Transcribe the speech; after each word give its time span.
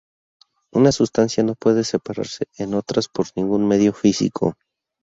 Una 0.73 0.91
sustancia 0.91 1.43
no 1.43 1.53
puede 1.53 1.83
separarse 1.83 2.45
en 2.57 2.73
otras 2.73 3.07
por 3.07 3.27
ningún 3.35 3.67
medio 3.67 3.93
físico. 3.93 4.55